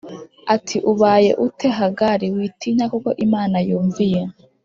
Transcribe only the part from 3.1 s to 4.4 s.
Imana yumviye